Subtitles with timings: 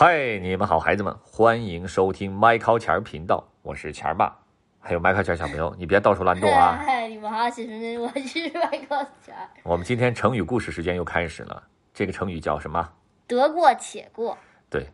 [0.00, 4.32] 嗨，你们好，孩子们，欢迎收听麦考钱儿频道，我是钱儿爸。
[4.78, 6.80] 还有麦考钱儿小朋友， 你别到处乱动啊！
[6.86, 9.48] 嗨，你们好，我是麦考钱儿。
[9.64, 11.60] 我们今天成语故事时间又开始了，
[11.92, 12.88] 这个成语叫什么？
[13.26, 14.38] 得过且过。
[14.70, 14.86] 对，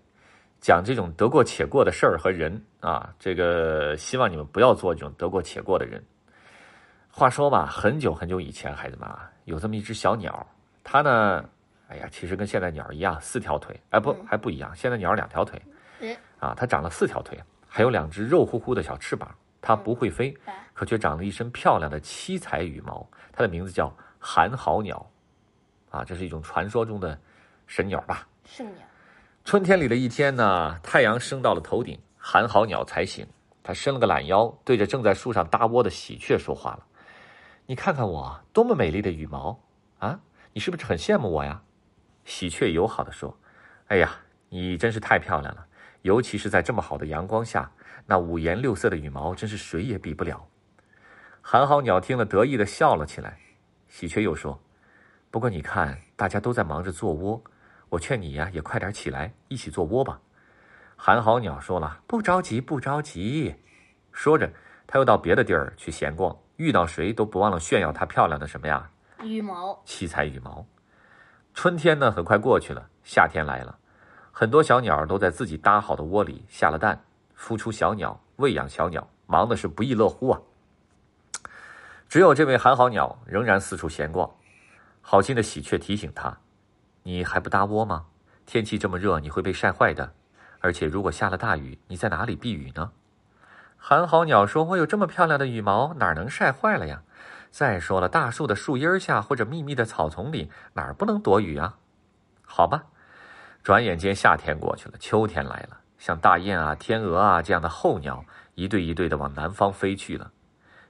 [0.58, 6.02] 讲这种得过且过的事儿和人啊，这个希望你们不要做这种得过且过的人。
[7.10, 10.46] 话说吧，很久很久以前，孩子们啊，有这么一只小鸟，
[10.82, 11.44] 它呢。
[11.94, 14.74] 哎呀，其实跟现在鸟一样，四条腿，哎不还不一样。
[14.74, 15.62] 现在鸟两条腿，
[16.40, 19.32] 啊，它长了四条腿，还有两只肉乎乎的小翅膀。
[19.60, 20.36] 它不会飞，
[20.74, 23.08] 可却长了一身漂亮的七彩羽毛。
[23.32, 25.10] 它的名字叫寒号鸟，
[25.88, 27.18] 啊，这是一种传说中的
[27.66, 28.26] 神鸟吧？
[28.44, 28.84] 圣鸟。
[29.44, 33.26] 春天里的一天呢，太阳升到了头顶，寒号鸟才醒。
[33.62, 36.84] 它伸了个懒腰，对着正在树上搭窝的喜鹊说话了
[37.64, 39.58] ：“你看看我多么美丽的羽毛
[39.98, 40.20] 啊！
[40.52, 41.62] 你是不是很羡慕我呀？”
[42.24, 43.38] 喜鹊友好的说
[43.88, 44.10] ：“哎呀，
[44.48, 45.66] 你真是太漂亮了，
[46.02, 47.70] 尤其是在这么好的阳光下，
[48.06, 50.46] 那五颜六色的羽毛真是谁也比不了。”
[51.42, 53.38] 寒号鸟听了，得意的笑了起来。
[53.88, 54.58] 喜鹊又说
[55.30, 57.42] ：“不过你看，大家都在忙着做窝，
[57.90, 60.20] 我劝你呀，也快点起来，一起做窝吧。”
[60.96, 63.54] 寒号鸟说了：“不着急，不着急。”
[64.10, 64.50] 说着，
[64.86, 68.90] 他又到别的地儿去闲逛，遇到谁都不忘了炫耀它漂亮的什么呀？
[69.22, 70.64] 羽毛，七彩羽毛。
[71.54, 73.78] 春天呢，很快过去了，夏天来了，
[74.32, 77.00] 很多小鸟都在自己搭好的窝里下了蛋，
[77.38, 80.40] 孵出小鸟，喂养小鸟，忙的是不亦乐乎啊。
[82.08, 84.28] 只有这位寒号鸟仍然四处闲逛，
[85.00, 86.36] 好心的喜鹊提醒他
[87.04, 88.06] ：“你还不搭窝吗？
[88.44, 90.12] 天气这么热，你会被晒坏的。
[90.58, 92.90] 而且如果下了大雨，你在哪里避雨呢？”
[93.78, 97.02] 寒号鸟说：“我有这么漂亮的羽毛，哪能晒坏了呀？”
[97.54, 101.76] 再说了，大树的树荫下或者密密的草丛里，哪儿不能躲雨啊？
[102.42, 102.82] 好吧，
[103.62, 105.78] 转眼间夏天过去了，秋天来了。
[105.96, 108.24] 像大雁啊、天鹅啊这样的候鸟，
[108.56, 110.32] 一对一对的往南方飞去了。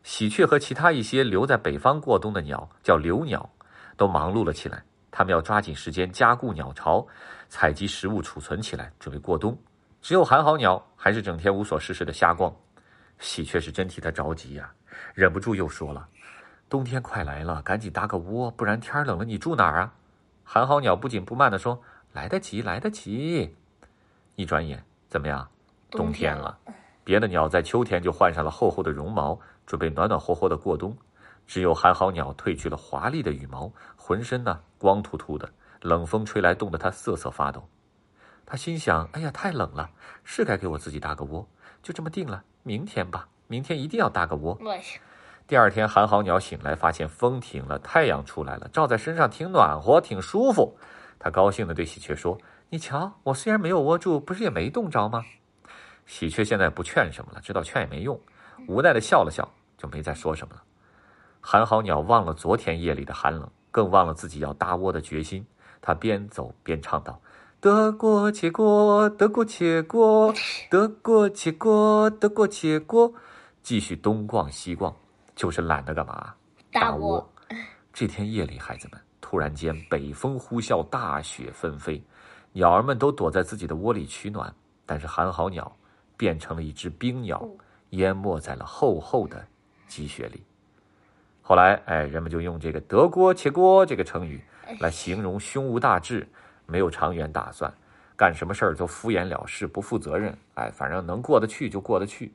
[0.04, 3.46] 喜鹊和其他一些留在北方过冬的鸟，叫留鸟，
[3.98, 4.82] 都忙碌了起来。
[5.10, 7.06] 他们要抓紧时间加固鸟巢，
[7.46, 9.54] 采集食物储存起来，准备过冬。
[10.00, 12.50] 只有寒号鸟还是整天无所事事的瞎逛。
[13.18, 14.72] 喜鹊是真替他着急呀，
[15.12, 16.08] 忍不住又说了。
[16.68, 19.94] 冬天快来了，赶紧搭个窝，不然天冷了你住哪儿啊？
[20.42, 21.82] 寒号鸟不紧不慢地说
[22.12, 23.56] ：“来得及，来得及。”
[24.36, 25.48] 一转眼，怎么样？
[25.90, 26.58] 冬天了。
[27.04, 30.96] 别的鸟在秋天就换上了厚厚的绒毛，准备暖暖和和的过冬。
[31.46, 35.50] 只有寒号鸟褪去了华丽的羽毛，浑身呢光秃秃的，
[35.82, 37.68] 冷风吹来，冻得它瑟瑟发抖。
[38.46, 39.90] 他心想：“哎呀，太冷了，
[40.24, 41.46] 是该给我自己搭个窝。
[41.82, 44.58] 就这么定了，明天吧，明天一定要搭个窝。”
[45.46, 50.78] 第二天，寒号鸟醒来，发现风停了，太阳出来了，照在身上挺暖和，挺舒服。
[51.18, 52.38] 他高兴地对喜鹊说
[52.70, 55.22] ：“你瞧，我虽然没有窝住，不是也没冻着吗？”
[56.06, 58.18] 喜鹊现在不劝什么了，知道劝也没用，
[58.66, 59.46] 无奈地笑了笑，
[59.76, 60.62] 就没再说什么了。
[61.42, 65.46] 寒号鸟忘了昨天夜里的寒冷，更忘了自己要搭窝的决心。
[65.82, 67.20] 他边走边唱道
[67.60, 70.32] ：“得过且过，得过且过，
[70.70, 73.12] 得过且过，得过且过。”
[73.62, 74.94] 继续东逛西逛。
[75.34, 76.34] 就是懒得干嘛
[76.72, 77.28] 搭窝。
[77.92, 82.02] 这天夜里，孩子们突然间北风呼啸，大雪纷飞，
[82.52, 84.52] 鸟儿们都躲在自己的窝里取暖，
[84.84, 85.74] 但是寒号鸟
[86.16, 87.48] 变成了一只冰鸟，
[87.90, 89.46] 淹没在了厚厚的
[89.86, 90.42] 积雪里。
[91.42, 94.42] 后来，哎，人们就用这个“得锅且过”这个成语
[94.80, 96.26] 来形容胸无大志，
[96.66, 97.72] 没有长远打算，
[98.16, 100.36] 干什么事儿都敷衍了事，不负责任。
[100.54, 102.32] 哎，反正能过得去就过得去，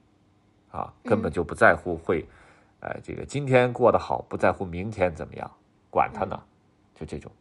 [0.72, 2.26] 啊，根本就不在乎会。
[2.82, 5.52] 哎，这个今天过得好，不在乎明天怎么样，
[5.90, 6.42] 管他呢，
[6.96, 7.32] 就这种。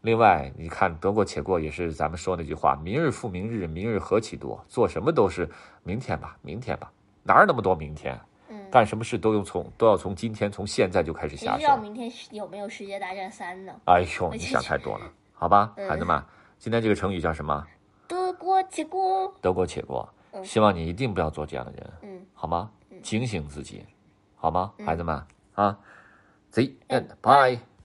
[0.00, 5.48] 另外，你看得过且过也是咱们说那句话：“明日复明日，明日何其多。”做什么都是
[5.82, 6.92] 明天吧，明天吧，
[7.22, 8.20] 哪有那么多明天？
[8.48, 11.56] 嗯，干什么事都用从都要从今天从现在就开始下手。
[11.56, 13.72] 不知道明天有没有世界大战三呢？
[13.86, 16.22] 哎呦，你想太多了，好吧，孩子们，
[16.58, 17.66] 今天这个成语叫什么？
[18.06, 19.32] 得过且过。
[19.40, 20.06] 得过且过，
[20.42, 22.70] 希望你一定不要做这样的人，嗯，好吗？
[23.02, 23.86] 警醒自己。
[24.44, 25.24] 好吗，孩子们
[25.54, 25.78] 啊
[26.52, 27.73] ，See and Bye.